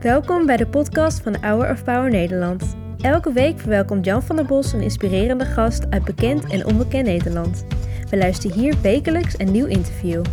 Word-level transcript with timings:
Welkom 0.00 0.46
bij 0.46 0.56
de 0.56 0.66
podcast 0.66 1.22
van 1.22 1.36
Hour 1.36 1.70
of 1.70 1.84
Power 1.84 2.10
Nederland. 2.10 2.76
Elke 3.00 3.32
week 3.32 3.58
verwelkomt 3.58 4.04
Jan 4.04 4.22
van 4.22 4.36
der 4.36 4.44
Bos 4.44 4.72
een 4.72 4.80
inspirerende 4.80 5.44
gast 5.44 5.90
uit 5.90 6.04
bekend 6.04 6.50
en 6.50 6.66
onbekend 6.66 7.06
Nederland. 7.06 7.64
We 8.10 8.16
luisteren 8.16 8.58
hier 8.58 8.80
wekelijks 8.80 9.38
een 9.38 9.50
nieuw 9.50 9.66
interview. 9.66 10.24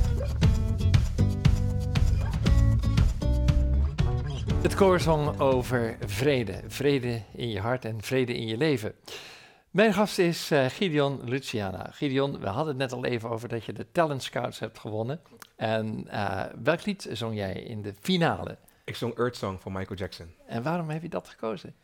Het 4.62 4.76
koorzong 4.76 5.40
over 5.40 5.97
vrede. 6.06 6.53
Vrede 6.67 7.21
in 7.35 7.49
je 7.49 7.60
hart 7.60 7.85
en 7.85 8.01
vrede 8.01 8.35
in 8.35 8.47
je 8.47 8.58
leven. 8.58 8.94
Mijn 9.79 9.93
gast 9.93 10.19
is 10.19 10.51
uh, 10.51 10.65
Gideon 10.65 11.21
Luciana. 11.23 11.89
Gideon, 11.91 12.39
we 12.39 12.47
hadden 12.47 12.67
het 12.67 12.78
net 12.78 12.91
al 12.91 13.05
even 13.05 13.29
over 13.29 13.49
dat 13.49 13.65
je 13.65 13.73
de 13.73 13.91
Talent 13.91 14.23
Scouts 14.23 14.59
hebt 14.59 14.79
gewonnen. 14.79 15.21
En 15.55 16.07
uh, 16.07 16.43
welk 16.63 16.85
lied 16.85 17.07
zong 17.11 17.35
jij 17.35 17.53
in 17.53 17.81
de 17.81 17.93
finale? 17.99 18.57
Ik 18.84 18.95
zong 18.95 19.17
Earth 19.17 19.35
Song 19.35 19.57
van 19.59 19.71
Michael 19.71 19.99
Jackson. 19.99 20.34
En 20.47 20.63
waarom 20.63 20.89
heb 20.89 21.01
je 21.01 21.09
dat 21.09 21.27
gekozen? 21.27 21.75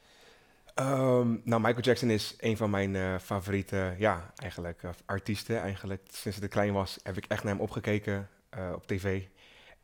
Um, 0.80 1.42
nou, 1.44 1.62
Michael 1.62 1.82
Jackson 1.82 2.10
is 2.10 2.36
een 2.40 2.58
van 2.58 2.70
mijn 2.70 2.94
uh, 2.94 3.18
favoriete, 3.18 3.96
ja, 3.98 4.32
eigenlijk 4.36 4.82
artiesten. 5.06 5.62
Eigenlijk 5.62 6.02
sinds 6.12 6.40
ik 6.40 6.50
klein 6.50 6.74
was 6.74 7.00
heb 7.04 7.18
ik 7.18 7.26
echt 7.26 7.44
naar 7.44 7.54
hem 7.54 7.62
opgekeken 7.62 8.30
op 8.74 8.88
tv. 8.88 9.24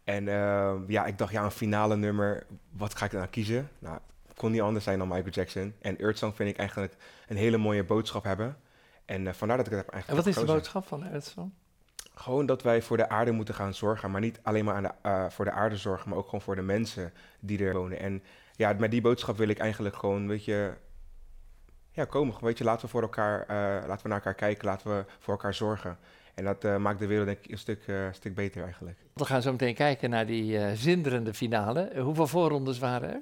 En 0.03 0.27
uh, 0.27 0.73
ja, 0.87 1.05
ik 1.05 1.17
dacht, 1.17 1.31
ja, 1.31 1.43
een 1.43 1.51
finale 1.51 1.95
nummer, 1.95 2.45
wat 2.71 2.95
ga 2.95 3.05
ik 3.05 3.11
dan 3.11 3.29
kiezen? 3.29 3.69
Nou, 3.79 3.99
kon 4.41 4.51
niet 4.51 4.61
anders 4.61 4.83
zijn 4.83 4.99
dan 4.99 5.07
Michael 5.07 5.29
Jackson. 5.29 5.73
En 5.81 5.97
Earth 5.99 6.17
Song 6.17 6.33
vind 6.33 6.49
ik 6.49 6.57
eigenlijk 6.57 6.95
een 7.27 7.37
hele 7.37 7.57
mooie 7.57 7.83
boodschap 7.83 8.23
hebben. 8.23 8.57
En 9.05 9.25
uh, 9.25 9.33
vandaar 9.33 9.57
dat 9.57 9.65
ik 9.65 9.71
het 9.71 9.81
heb 9.81 9.93
eigenlijk 9.93 10.07
En 10.07 10.25
wat 10.25 10.35
is 10.35 10.47
de 10.47 10.53
boodschap 10.53 10.85
van 10.85 11.03
Earth 11.03 11.25
Song? 11.25 11.53
Gewoon 12.13 12.45
dat 12.45 12.61
wij 12.61 12.81
voor 12.81 12.97
de 12.97 13.09
aarde 13.09 13.31
moeten 13.31 13.55
gaan 13.55 13.73
zorgen. 13.73 14.11
Maar 14.11 14.21
niet 14.21 14.39
alleen 14.43 14.65
maar 14.65 14.75
aan 14.75 14.83
de, 14.83 14.91
uh, 15.05 15.29
voor 15.29 15.45
de 15.45 15.51
aarde 15.51 15.77
zorgen, 15.77 16.09
maar 16.09 16.17
ook 16.17 16.25
gewoon 16.25 16.41
voor 16.41 16.55
de 16.55 16.61
mensen 16.61 17.13
die 17.39 17.65
er 17.65 17.73
wonen. 17.73 17.99
En 17.99 18.23
ja, 18.55 18.73
met 18.73 18.91
die 18.91 19.01
boodschap 19.01 19.37
wil 19.37 19.47
ik 19.47 19.59
eigenlijk 19.59 19.95
gewoon, 19.95 20.27
weet 20.27 20.45
je, 20.45 20.73
ja, 21.91 22.05
komen. 22.05 22.35
Weet 22.41 22.57
je, 22.57 22.63
laten 22.63 22.85
we 22.85 22.91
voor 22.91 23.01
elkaar, 23.01 23.41
uh, 23.41 23.87
laten 23.87 24.03
we 24.03 24.07
naar 24.09 24.17
elkaar 24.17 24.35
kijken, 24.35 24.65
laten 24.65 24.97
we 24.97 25.05
voor 25.19 25.33
elkaar 25.33 25.53
zorgen. 25.53 25.97
En 26.35 26.43
dat 26.43 26.65
uh, 26.65 26.77
maakt 26.77 26.99
de 26.99 27.07
wereld 27.07 27.25
denk 27.25 27.39
ik 27.43 27.51
een 27.51 27.57
stuk, 27.57 27.87
uh, 27.87 28.07
stuk 28.11 28.35
beter 28.35 28.63
eigenlijk. 28.63 28.97
We 29.13 29.25
gaan 29.25 29.41
zo 29.41 29.51
meteen 29.51 29.75
kijken 29.75 30.09
naar 30.09 30.25
die 30.25 30.53
uh, 30.53 30.71
zinderende 30.73 31.33
finale. 31.33 31.91
hoeveel 31.99 32.27
voorrondes 32.27 32.79
waren 32.79 33.13
er? 33.13 33.21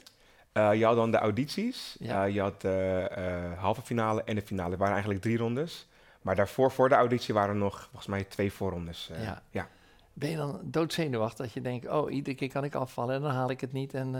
Je 0.53 0.85
had 0.85 0.95
dan 0.95 1.11
de 1.11 1.17
audities, 1.17 1.95
ja. 1.99 2.23
je 2.23 2.41
had 2.41 2.61
de 2.61 3.09
halve 3.57 3.81
finale 3.81 4.23
en 4.23 4.35
de 4.35 4.41
finale. 4.41 4.69
Het 4.69 4.79
waren 4.79 4.93
eigenlijk 4.93 5.23
drie 5.23 5.37
rondes. 5.37 5.87
Maar 6.21 6.35
daarvoor, 6.35 6.71
voor 6.71 6.89
de 6.89 6.95
auditie, 6.95 7.33
waren 7.33 7.49
er 7.49 7.55
nog 7.55 7.81
volgens 7.81 8.07
mij 8.07 8.23
twee 8.23 8.53
voorrondes. 8.53 9.11
Ja. 9.21 9.41
ja. 9.49 9.67
Ben 10.13 10.29
je 10.29 10.35
dan 10.35 10.59
doodzenuwachtig 10.63 11.45
dat 11.45 11.53
je 11.53 11.61
denkt, 11.61 11.87
oh, 11.87 12.11
iedere 12.11 12.35
keer 12.35 12.49
kan 12.49 12.63
ik 12.63 12.75
afvallen 12.75 13.15
en 13.15 13.21
dan 13.21 13.31
haal 13.31 13.49
ik 13.49 13.61
het 13.61 13.73
niet 13.73 13.93
en 13.93 14.15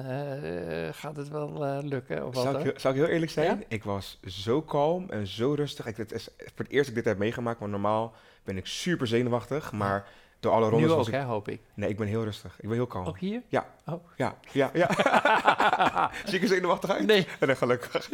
gaat 0.93 1.15
het 1.15 1.29
wel 1.29 1.81
lukken? 1.83 2.27
Of 2.27 2.35
zal, 2.35 2.59
ik, 2.59 2.79
zal 2.79 2.91
ik 2.91 2.97
heel 2.97 3.07
eerlijk 3.07 3.31
zijn? 3.31 3.57
Ja? 3.57 3.65
Ik 3.67 3.83
was 3.83 4.19
zo 4.25 4.61
kalm 4.61 5.09
en 5.09 5.27
zo 5.27 5.53
rustig. 5.53 5.85
Ik, 5.85 5.97
het 5.97 6.11
is 6.11 6.29
voor 6.37 6.65
het 6.65 6.69
eerst 6.69 6.87
dat 6.87 6.97
ik 6.97 7.03
dit 7.03 7.05
heb 7.05 7.17
meegemaakt, 7.17 7.59
want 7.59 7.71
normaal 7.71 8.13
ben 8.43 8.57
ik 8.57 8.65
super 8.65 9.07
zenuwachtig, 9.07 9.71
maar 9.71 10.07
door 10.39 10.51
alle 10.51 10.69
rondes... 10.69 10.89
Nu 10.89 10.95
ook, 10.95 11.07
ik... 11.07 11.13
hè, 11.13 11.23
hoop 11.23 11.47
ik. 11.47 11.61
Nee, 11.73 11.89
ik 11.89 11.97
ben 11.97 12.07
heel 12.07 12.23
rustig. 12.23 12.55
Ik 12.59 12.67
ben 12.67 12.77
heel 12.77 12.87
kalm. 12.87 13.05
Ook 13.05 13.19
hier? 13.19 13.41
Ja. 13.47 13.65
Oh. 13.85 14.03
Ja, 14.15 14.35
ja, 14.51 14.69
ja. 14.73 14.87
Zie 16.25 16.35
ik 16.35 16.41
er 16.41 16.47
zenuwachtig 16.47 16.89
uit? 16.89 17.05
Nee. 17.05 17.27
En 17.39 17.47
dan 17.47 17.55
gelukkig. 17.55 18.09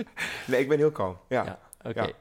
Nee, 0.47 0.59
ik 0.59 0.67
ben 0.67 0.77
heel 0.77 0.91
kalm. 0.91 1.17
Ja. 1.27 1.43
ja 1.43 1.59
Oké. 1.79 1.89
Okay. 1.89 2.13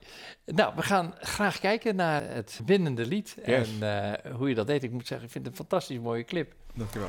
Ja. 0.44 0.55
Nou, 0.55 0.72
we 0.77 0.82
gaan 0.82 1.14
graag 1.20 1.58
kijken 1.60 1.97
naar 1.97 2.22
het 2.22 2.60
winnende 2.66 3.06
lied 3.06 3.36
yes. 3.44 3.78
en 3.80 3.86
uh, 4.27 4.32
hoe 4.36 4.48
je 4.48 4.55
dat 4.55 4.66
deed. 4.66 4.82
Ik 4.82 4.91
moet 4.91 5.06
zeggen, 5.06 5.27
ik 5.27 5.32
vind 5.32 5.47
het 5.47 5.58
een 5.58 5.66
fantastisch 5.66 5.98
mooie 5.98 6.25
clip. 6.25 6.52
Dankjewel. 6.75 7.08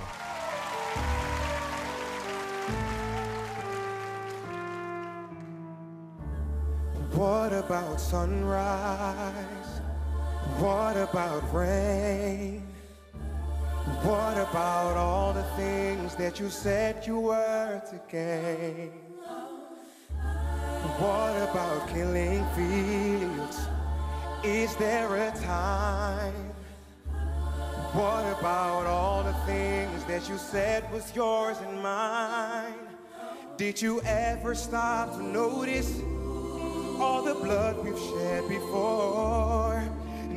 What 7.10 7.54
about 7.54 8.02
sunrise? 8.02 9.82
What 10.60 10.96
about 10.96 11.44
rain? 11.54 12.75
What 13.86 14.36
about 14.38 14.98
all 14.98 15.32
the 15.32 15.44
things 15.56 16.16
that 16.16 16.40
you 16.40 16.50
said 16.50 17.06
you 17.06 17.20
were 17.20 17.82
to 17.92 18.02
gain? 18.10 18.90
What 20.98 21.36
about 21.50 21.88
killing 21.90 22.44
fields? 22.56 23.68
Is 24.44 24.76
there 24.78 25.16
a 25.16 25.32
time? 25.38 26.34
What 27.94 28.26
about 28.40 28.88
all 28.88 29.24
the 29.24 29.34
things 29.46 30.04
that 30.06 30.28
you 30.28 30.40
said 30.40 30.92
was 30.92 31.16
yours 31.16 31.58
and 31.60 31.84
mine? 31.84 32.74
Did 33.56 33.80
you 33.80 34.02
ever 34.02 34.56
stop 34.56 35.12
to 35.14 35.24
notice 35.24 36.02
all 37.00 37.22
the 37.22 37.36
blood 37.36 37.86
we've 37.86 38.00
shed 38.00 38.50
before? 38.50 39.84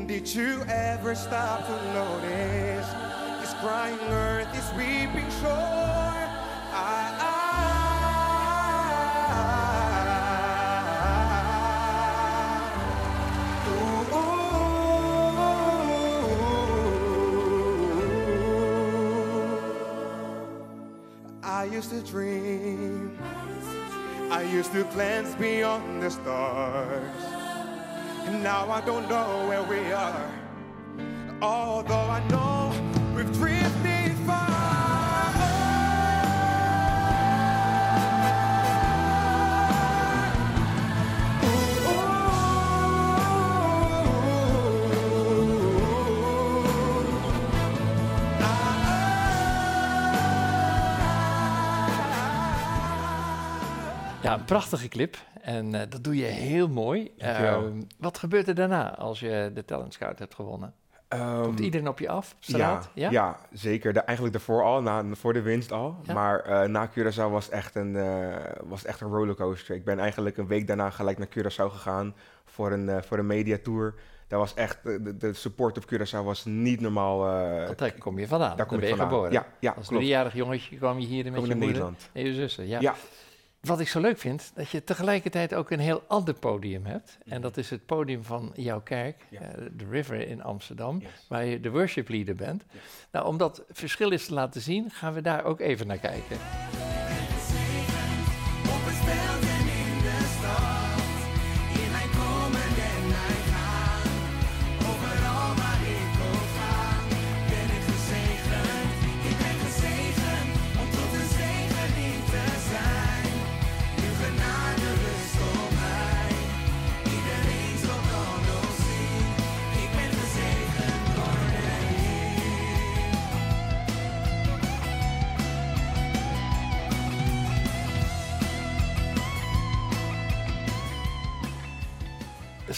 Did 0.06 0.34
you 0.34 0.62
ever 0.68 1.14
stop 1.14 1.66
to 1.66 1.92
notice 1.94 3.17
crying 3.60 3.98
earth, 4.10 4.48
is 4.56 4.70
weeping 4.76 5.30
shore? 5.40 5.50
I, 5.50 7.10
I, 7.20 7.38
I 21.42 21.64
used 21.64 21.90
to 21.90 22.00
dream, 22.02 23.18
I 24.30 24.42
used 24.42 24.72
to 24.72 24.84
glance 24.84 25.34
beyond 25.34 26.02
the 26.02 26.10
stars. 26.10 27.24
And 28.26 28.42
now 28.42 28.70
I 28.70 28.80
don't 28.82 29.08
know 29.08 29.46
where 29.48 29.62
we 29.64 29.90
are. 29.90 30.30
Although 31.40 31.94
I 31.94 32.20
know 32.28 32.67
Ja, 54.28 54.34
een 54.34 54.44
prachtige 54.44 54.88
clip. 54.88 55.16
En 55.42 55.74
uh, 55.74 55.80
dat 55.88 56.04
doe 56.04 56.16
je 56.16 56.24
heel 56.24 56.68
mooi. 56.68 57.10
Uh, 57.18 57.58
wat 57.98 58.18
gebeurt 58.18 58.48
er 58.48 58.54
daarna 58.54 58.94
als 58.96 59.20
je 59.20 59.50
de 59.54 59.64
Talent 59.64 59.92
Scout 59.92 60.18
hebt 60.18 60.34
gewonnen? 60.34 60.74
Um, 61.14 61.42
Komt 61.42 61.60
iedereen 61.60 61.88
op 61.88 61.98
je 61.98 62.08
af? 62.08 62.36
Ja, 62.40 62.82
ja? 62.94 63.10
ja, 63.10 63.36
zeker. 63.52 63.92
De, 63.92 64.00
eigenlijk 64.00 64.36
daarvoor 64.36 64.62
al, 64.64 64.82
na, 64.82 65.04
voor 65.12 65.32
de 65.32 65.42
winst 65.42 65.72
al. 65.72 65.96
Ja? 66.02 66.14
Maar 66.14 66.48
uh, 66.48 66.62
na 66.62 66.88
Curaçao 66.90 67.30
was 67.30 67.48
echt, 67.48 67.74
een, 67.74 67.96
was 68.64 68.84
echt 68.84 69.00
een 69.00 69.08
rollercoaster. 69.08 69.74
Ik 69.74 69.84
ben 69.84 69.98
eigenlijk 69.98 70.36
een 70.36 70.46
week 70.46 70.66
daarna 70.66 70.90
gelijk 70.90 71.18
naar 71.18 71.28
Curaçao 71.28 71.72
gegaan 71.72 72.14
voor 72.44 72.72
een, 72.72 73.04
voor 73.04 73.18
een 73.18 73.26
mediatour. 73.26 73.94
Dat 74.26 74.38
was 74.40 74.54
echt, 74.54 74.78
de, 74.82 75.16
de 75.16 75.32
support 75.32 75.76
op 75.76 75.84
Curaçao 75.94 76.24
was 76.24 76.44
niet 76.44 76.80
normaal. 76.80 77.18
daar 77.76 77.92
kom 77.98 78.18
je 78.18 78.28
vandaan, 78.28 78.56
daar 78.56 78.66
kom 78.66 78.80
je 78.80 78.88
vandaan. 78.88 79.08
geboren. 79.08 79.32
Ja, 79.32 79.46
ja, 79.60 79.74
Als 79.76 79.86
driejarig 79.86 80.34
jongetje 80.34 80.76
kwam 80.76 80.98
je 80.98 81.06
hier 81.06 81.24
met 81.24 81.32
kom 81.34 81.42
je 81.42 81.48
naar 81.48 81.56
moeder 81.56 81.74
Nederland. 81.74 82.08
en 82.12 82.24
je 82.24 82.34
zussen. 82.34 82.66
Ja. 82.68 82.80
ja. 82.80 82.94
Wat 83.68 83.80
ik 83.80 83.88
zo 83.88 84.00
leuk 84.00 84.18
vind, 84.18 84.50
dat 84.54 84.70
je 84.70 84.84
tegelijkertijd 84.84 85.54
ook 85.54 85.70
een 85.70 85.78
heel 85.78 86.02
ander 86.06 86.34
podium 86.34 86.86
hebt. 86.86 87.18
En 87.26 87.40
dat 87.40 87.56
is 87.56 87.70
het 87.70 87.86
podium 87.86 88.24
van 88.24 88.52
jouw 88.54 88.80
kerk, 88.80 89.24
Ja. 89.30 89.40
eh, 89.40 89.48
de 89.72 89.84
River 89.90 90.28
in 90.28 90.42
Amsterdam, 90.42 91.00
Yes. 91.00 91.10
waar 91.28 91.44
je 91.44 91.60
de 91.60 91.70
worship 91.70 92.08
leader 92.08 92.34
bent. 92.34 92.64
Yes. 92.72 92.80
Nou, 93.12 93.26
om 93.26 93.36
dat 93.38 93.62
verschil 93.70 94.12
eens 94.12 94.26
te 94.26 94.34
laten 94.34 94.60
zien, 94.60 94.90
gaan 94.90 95.14
we 95.14 95.20
daar 95.20 95.44
ook 95.44 95.60
even 95.60 95.86
naar 95.86 95.98
kijken. 95.98 96.36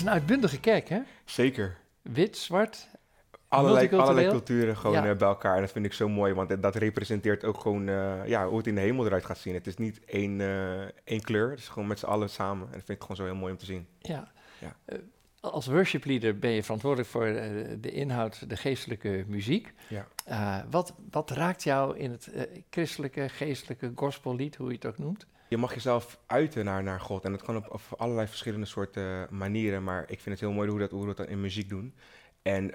Is 0.00 0.06
een 0.06 0.12
uitbundige 0.12 0.60
kerk, 0.60 0.88
hè? 0.88 1.00
Zeker. 1.24 1.76
Wit, 2.02 2.36
zwart. 2.36 2.88
allerlei, 3.48 3.88
culturen 4.30 4.76
gewoon 4.76 4.96
Ja. 4.96 5.10
eh, 5.10 5.16
bij 5.16 5.28
elkaar. 5.28 5.54
En 5.54 5.60
dat 5.60 5.70
vind 5.72 5.84
ik 5.84 5.92
zo 5.92 6.08
mooi, 6.08 6.32
want 6.34 6.48
dat- 6.48 6.62
dat 6.62 6.74
representeert 6.76 7.44
ook 7.44 7.60
gewoon 7.60 7.88
eh, 7.88 8.26
ja, 8.26 8.46
hoe 8.46 8.56
het 8.56 8.66
in 8.66 8.74
de 8.74 8.80
hemel 8.80 9.06
eruit 9.06 9.24
gaat 9.24 9.38
zien. 9.38 9.54
Het 9.54 9.66
is 9.66 9.76
niet 9.76 10.04
één, 10.04 10.40
eh, 10.40 10.80
één 11.04 11.20
kleur, 11.20 11.50
het 11.50 11.58
is 11.58 11.68
gewoon 11.68 11.88
met 11.88 11.98
z'n 11.98 12.06
allen 12.06 12.30
samen. 12.30 12.66
En 12.66 12.72
dat 12.72 12.82
vind 12.84 12.88
ik 12.98 13.00
gewoon 13.00 13.16
zo 13.16 13.24
heel 13.24 13.34
mooi 13.34 13.52
om 13.52 13.58
te 13.58 13.64
zien. 13.64 13.86
Ja. 13.98 14.30
Ja. 14.58 14.76
Als 15.40 15.66
worship 15.66 16.04
leader 16.04 16.38
ben 16.38 16.50
je 16.50 16.62
verantwoordelijk 16.62 17.08
voor 17.08 17.26
eh, 17.26 17.50
de 17.80 17.90
inhoud, 17.90 18.48
de 18.48 18.56
geestelijke 18.56 19.24
muziek. 19.26 19.72
Ja. 19.88 20.06
Eh, 20.24 20.58
wat, 20.70 20.94
wat 21.10 21.30
raakt 21.30 21.62
jou 21.62 21.98
in 21.98 22.10
het 22.10 22.26
eh, 22.26 22.42
christelijke, 22.70 23.28
geestelijke 23.28 23.92
gospellied, 23.94 24.56
hoe 24.56 24.68
je 24.68 24.74
het 24.74 24.86
ook 24.86 24.98
noemt? 24.98 25.26
Je 25.48 25.56
mag 25.56 25.74
jezelf 25.74 26.18
uiten 26.26 26.64
naar, 26.64 26.82
naar 26.82 27.00
God. 27.00 27.24
En 27.24 27.30
dat 27.30 27.42
kan 27.42 27.56
op, 27.56 27.72
op 27.72 27.80
allerlei 27.96 28.26
verschillende 28.26 28.66
soorten 28.66 29.26
manieren. 29.30 29.84
Maar 29.84 30.02
ik 30.02 30.20
vind 30.20 30.24
het 30.24 30.40
heel 30.40 30.52
mooi 30.52 30.68
hoe 30.68 30.76
we 30.76 30.82
dat, 30.82 30.90
hoe 30.90 31.06
we 31.06 31.14
dat 31.14 31.28
in 31.28 31.40
muziek 31.40 31.68
doen. 31.68 31.94
En 32.42 32.70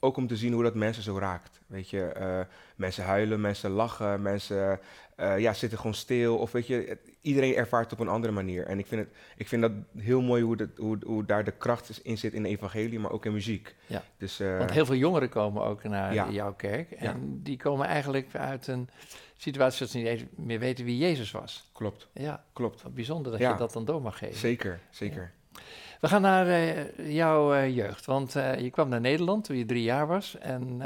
ook 0.00 0.16
om 0.16 0.26
te 0.26 0.36
zien 0.36 0.52
hoe 0.52 0.62
dat 0.62 0.74
mensen 0.74 1.02
zo 1.02 1.18
raakt. 1.18 1.60
Weet 1.66 1.90
je, 1.90 2.02
eh, 2.02 2.40
mensen 2.76 3.04
huilen, 3.04 3.40
mensen 3.40 3.70
lachen, 3.70 4.22
mensen 4.22 4.80
eh, 5.16 5.38
ja, 5.38 5.52
zitten 5.52 5.78
gewoon 5.78 5.94
stil. 5.94 6.36
Of 6.38 6.52
weet 6.52 6.66
je, 6.66 6.98
iedereen 7.20 7.54
ervaart 7.54 7.90
het 7.90 8.00
op 8.00 8.06
een 8.06 8.12
andere 8.12 8.32
manier. 8.32 8.66
En 8.66 8.78
ik 8.78 8.86
vind, 8.86 9.00
het, 9.00 9.10
ik 9.36 9.48
vind 9.48 9.62
dat 9.62 9.72
heel 9.96 10.20
mooi 10.22 10.42
hoe, 10.42 10.56
dat, 10.56 10.68
hoe, 10.76 10.98
hoe 11.06 11.24
daar 11.24 11.44
de 11.44 11.50
kracht 11.50 12.00
in 12.02 12.18
zit 12.18 12.32
in 12.32 12.42
de 12.42 12.48
evangelie, 12.48 12.98
maar 12.98 13.10
ook 13.10 13.24
in 13.24 13.32
muziek. 13.32 13.74
Ja. 13.86 14.02
Dus, 14.18 14.40
eh, 14.40 14.58
Want 14.58 14.70
heel 14.70 14.86
veel 14.86 14.94
jongeren 14.94 15.28
komen 15.28 15.62
ook 15.62 15.82
naar 15.82 16.14
Ja. 16.14 16.30
jouw 16.30 16.54
kerk. 16.54 16.90
En 16.90 17.04
Ja. 17.04 17.16
die 17.42 17.56
komen 17.56 17.86
eigenlijk 17.86 18.34
uit 18.34 18.66
een 18.66 18.88
situatie 19.36 19.78
dat 19.78 19.88
ze 19.88 19.96
niet 19.98 20.06
eens 20.06 20.22
meer 20.36 20.58
weten 20.58 20.84
wie 20.84 20.98
Jezus 20.98 21.30
was. 21.30 21.70
klopt, 21.72 22.08
Ja, 22.12 22.44
klopt. 22.52 22.82
wat 22.82 22.94
bijzonder 22.94 23.32
dat 23.32 23.40
je 23.40 23.54
dat 23.58 23.72
dan 23.72 23.84
door 23.84 24.02
mag 24.02 24.18
geven. 24.18 24.36
Zeker, 24.38 24.80
zeker. 24.90 25.32
We 26.00 26.08
gaan 26.08 26.22
naar 26.22 26.46
eh, 26.46 27.14
jouw 27.14 27.54
eh, 27.54 27.76
jeugd. 27.76 28.04
Want 28.04 28.36
eh, 28.36 28.58
je 28.58 28.70
kwam 28.70 28.88
naar 28.88 29.00
Nederland 29.00 29.44
toen 29.44 29.56
je 29.56 29.64
drie 29.64 29.82
jaar 29.82 30.06
was. 30.06 30.38
En 30.38 30.78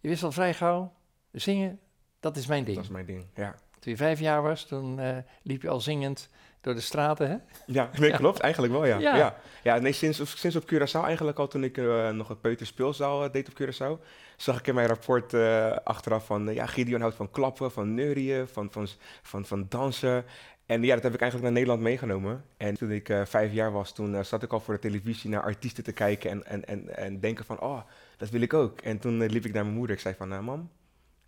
je 0.00 0.08
wist 0.08 0.22
al 0.22 0.32
vrij 0.32 0.54
gauw, 0.54 0.92
zingen, 1.32 1.80
dat 2.20 2.36
is 2.36 2.46
mijn 2.46 2.64
ding. 2.64 2.76
Dat 2.76 2.84
is 2.84 2.90
mijn 2.90 3.06
ding, 3.06 3.26
ja. 3.34 3.54
Toen 3.78 3.92
je 3.92 3.98
vijf 3.98 4.20
jaar 4.20 4.42
was, 4.42 4.64
toen 4.64 5.00
liep 5.42 5.62
je 5.62 5.68
al 5.68 5.80
zingend 5.80 6.28
door 6.64 6.74
de 6.74 6.80
straten, 6.80 7.30
hè? 7.30 7.36
Ja, 7.66 7.90
nee, 8.00 8.10
klopt. 8.10 8.38
Eigenlijk 8.38 8.72
wel, 8.72 8.84
ja. 8.84 8.98
Ja. 8.98 9.16
Ja, 9.16 9.36
ja. 9.62 9.78
nee, 9.78 9.92
sinds, 9.92 10.38
sinds 10.40 10.56
op 10.56 10.72
Curaçao 10.72 11.04
eigenlijk 11.04 11.38
al, 11.38 11.48
toen 11.48 11.64
ik 11.64 11.78
eh, 11.78 12.10
nog 12.10 12.28
een 12.28 12.40
peuterspeelzaal 12.40 13.24
eh, 13.24 13.32
deed 13.32 13.48
op 13.48 13.62
Curaçao, 13.62 14.04
zag 14.36 14.58
ik 14.58 14.66
in 14.66 14.74
mijn 14.74 14.88
rapport 14.88 15.34
eh, 15.34 15.70
achteraf 15.84 16.26
van, 16.26 16.54
ja, 16.54 16.66
Gideon 16.66 17.00
houdt 17.00 17.16
van 17.16 17.30
klappen, 17.30 17.72
van 17.72 17.94
neurieën, 17.94 18.48
van, 18.48 18.68
van, 18.70 18.88
van, 19.22 19.44
van 19.44 19.66
dansen. 19.68 20.24
En 20.66 20.82
ja, 20.82 20.94
dat 20.94 21.02
heb 21.02 21.14
ik 21.14 21.20
eigenlijk 21.20 21.42
naar 21.42 21.60
Nederland 21.60 21.82
meegenomen. 21.82 22.44
En 22.56 22.74
toen 22.74 22.90
ik 22.90 23.12
vijf 23.24 23.52
jaar 23.52 23.72
was, 23.72 23.94
toen 23.94 24.24
zat 24.24 24.42
ik 24.42 24.52
al 24.52 24.60
voor 24.60 24.74
de 24.74 24.80
televisie 24.80 25.30
naar 25.30 25.42
artiesten 25.42 25.84
te 25.84 25.92
kijken 25.92 26.30
en, 26.30 26.46
en, 26.46 26.64
en, 26.64 26.96
en 26.96 27.20
denken 27.20 27.44
van, 27.44 27.60
oh, 27.60 27.80
dat 28.16 28.30
wil 28.30 28.40
ik 28.40 28.54
ook. 28.54 28.80
En 28.80 28.98
toen 28.98 29.26
liep 29.26 29.44
ik 29.44 29.52
naar 29.52 29.64
mijn 29.64 29.76
moeder. 29.76 29.96
Ik 29.96 30.02
zei 30.02 30.14
van, 30.14 30.32
eh, 30.32 30.40
mam, 30.40 30.70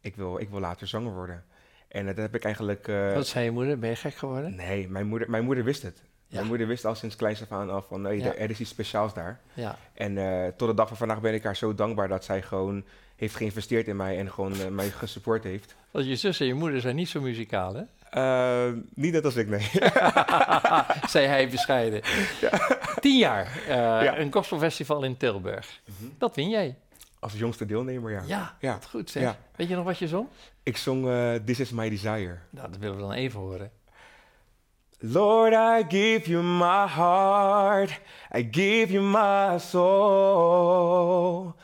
ik 0.01 0.17
wil, 0.17 0.39
ik 0.39 0.49
wil 0.49 0.61
later 0.61 0.87
zanger 0.87 1.13
worden. 1.13 1.45
En 1.89 2.07
dat 2.07 2.17
heb 2.17 2.35
ik 2.35 2.45
eigenlijk... 2.45 2.89
eh, 2.89 3.15
Wat 3.15 3.27
zei 3.27 3.45
je 3.45 3.51
moeder? 3.51 3.79
Ben 3.79 3.91
je 3.91 3.97
gek 3.97 4.15
geworden? 4.15 4.55
Nee, 4.55 4.89
mijn 4.89 5.07
moeder, 5.07 5.31
mijn 5.31 5.45
moeder 5.45 5.65
wist 5.65 5.83
het. 5.83 6.03
Ja. 6.29 6.35
Mijn 6.37 6.47
moeder 6.47 6.67
wist 6.67 6.85
al 6.85 6.95
sinds 6.95 7.17
kleins 7.17 7.43
af 7.43 7.53
aan 7.53 7.71
al 7.71 7.83
van, 7.83 8.03
nee, 8.03 8.19
Ja. 8.19 8.35
er, 8.35 8.51
is 8.51 8.61
iets 8.61 8.71
speciaals 8.71 9.15
daar. 9.15 9.41
Ja. 9.55 9.79
En 9.95 10.19
eh, 10.19 10.49
tot 10.57 10.69
de 10.69 10.75
dag 10.75 10.89
van 10.89 10.97
vandaag 10.97 11.21
ben 11.21 11.35
ik 11.35 11.43
haar 11.43 11.57
zo 11.57 11.75
dankbaar 11.75 12.09
dat 12.09 12.25
zij 12.25 12.43
gewoon 12.43 12.85
heeft 13.17 13.35
geïnvesteerd 13.37 13.89
in 13.89 13.97
mij 13.97 14.19
en 14.19 14.33
gewoon 14.33 14.53
eh, 14.61 14.67
mij 14.67 14.91
gesupport 14.91 15.45
heeft. 15.45 15.75
Want 15.91 16.07
je 16.07 16.17
zus 16.17 16.41
en 16.41 16.47
je 16.47 16.55
moeder 16.55 16.81
zijn 16.81 16.97
niet 16.97 17.09
zo 17.09 17.21
muzikaal, 17.21 17.75
hè? 17.75 17.83
Niet 18.95 19.13
net 19.13 19.25
als 19.25 19.37
ik, 19.37 19.49
nee. 19.49 19.69
zei 21.15 21.27
hij 21.27 21.49
bescheiden. 21.49 22.01
Tien 23.01 23.19
jaar, 23.19 23.59
Ja. 23.69 24.19
een 24.19 24.33
gospelfestival 24.33 25.03
in 25.03 25.17
Tilburg. 25.17 25.81
Dat 26.19 26.35
win 26.37 26.49
jij. 26.49 26.77
Als 27.19 27.33
jongste 27.33 27.67
deelnemer, 27.67 28.11
ja. 28.13 28.23
Ja, 28.27 28.57
Ja. 28.61 28.73
wat 28.73 28.87
goed 28.91 29.11
zeg. 29.11 29.23
Ja. 29.23 29.37
Weet 29.57 29.69
je 29.69 29.75
nog 29.77 29.85
wat 29.85 29.99
je 29.99 30.09
zong? 30.09 30.29
Ik 30.63 30.77
zong 30.77 31.09
eh, 31.09 31.35
This 31.35 31.61
Is 31.61 31.71
My 31.71 31.89
Desire. 31.89 32.39
Nou, 32.51 32.71
dat 32.71 32.79
willen 32.79 32.97
we 32.97 33.03
dan 33.03 33.13
even 33.13 33.41
horen. 33.41 33.71
Lord, 34.99 35.53
I 35.53 35.85
give 35.89 36.31
you 36.31 36.43
my 36.43 36.87
heart. 36.87 38.01
I 38.37 38.49
give 38.51 38.93
you 38.93 39.03
my 39.05 39.59
soul. 40.57 41.55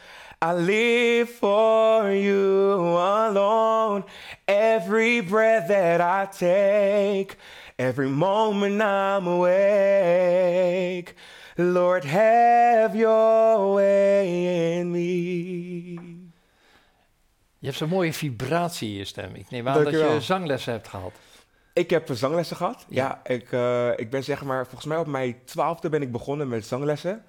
I 0.45 0.53
live 0.53 1.27
for 1.33 2.11
you 2.15 2.97
alone. 2.99 4.05
Every 4.45 5.23
breath 5.25 5.69
that 5.69 6.01
I 6.01 6.27
take, 6.39 7.37
every 7.77 8.09
moment 8.09 8.81
I'm 8.83 9.27
awake. 9.27 11.15
Lord, 11.55 12.05
have 12.05 12.97
your 12.97 13.73
way 13.73 14.27
in 14.79 14.91
me. 14.91 15.93
Je 17.59 17.67
hebt 17.69 17.77
zo'n 17.77 17.89
mooie 17.89 18.13
vibratie 18.13 18.91
in 18.91 18.97
je 18.97 19.05
stem. 19.05 19.35
Ik 19.35 19.51
neem 19.51 19.69
aan 19.69 19.85
dat 19.85 19.93
je 19.93 20.17
zanglessen 20.21 20.73
hebt 20.73 20.89
gehad. 20.89 21.13
Ik 21.73 21.91
heb 21.91 22.09
zanglessen 22.13 22.57
gehad. 22.57 22.87
Ja, 22.89 23.21
ik, 23.25 23.53
eh, 23.53 23.91
ik 23.97 24.11
ben 24.11 24.25
zeg 24.25 24.45
maar, 24.45 24.65
volgens 24.65 24.85
mij 24.87 24.99
op 24.99 25.07
mijn 25.07 25.45
twaalfde 25.45 25.89
ben 25.89 26.03
ik 26.03 26.13
begonnen 26.13 26.49
met 26.49 26.67
zanglessen. 26.67 27.25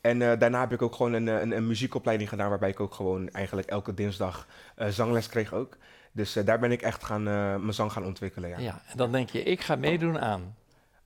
En 0.00 0.22
eh, 0.22 0.38
daarna 0.38 0.60
heb 0.60 0.72
ik 0.72 0.82
ook 0.82 0.94
gewoon 0.94 1.12
een, 1.12 1.26
een, 1.26 1.56
een 1.56 1.66
muziekopleiding 1.66 2.28
gedaan, 2.28 2.48
waarbij 2.48 2.68
ik 2.70 2.80
ook 2.80 2.94
gewoon 2.94 3.28
eigenlijk 3.28 3.68
elke 3.68 3.94
dinsdag 3.94 4.46
eh, 4.76 4.88
zangles 4.88 5.28
kreeg 5.28 5.52
ook. 5.52 5.76
Dus 6.12 6.32
daar 6.32 6.58
ben 6.58 6.72
ik 6.72 6.82
echt 6.82 7.04
gaan, 7.04 7.22
mijn 7.22 7.74
zang 7.74 7.92
gaan 7.92 8.04
ontwikkelen, 8.04 8.50
ja. 8.50 8.58
Ja. 8.58 8.82
en 8.90 8.96
dan 8.96 9.12
denk 9.12 9.30
je, 9.30 9.42
ik 9.42 9.60
ga 9.60 9.76
meedoen 9.76 10.20
aan. 10.20 10.56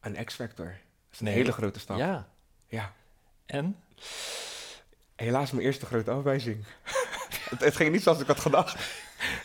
Een 0.01 0.25
X-Factor. 0.25 0.67
Dat 0.67 0.75
is 1.13 1.19
een 1.21 1.25
Nee. 1.25 1.35
hele 1.35 1.53
grote 1.53 1.79
stap. 1.81 1.97
Ja. 1.99 2.27
Ja. 2.69 2.93
En? 3.47 3.77
Helaas 5.17 5.51
mijn 5.51 5.67
eerste 5.67 5.87
grote 5.87 6.11
afwijzing. 6.11 6.65
het, 7.51 7.61
het 7.61 7.77
ging 7.77 7.93
niet 7.93 8.03
zoals 8.03 8.21
ik 8.21 8.27
had 8.27 8.41
gedacht. 8.41 8.77